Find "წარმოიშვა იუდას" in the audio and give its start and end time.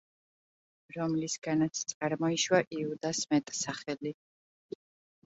1.91-3.21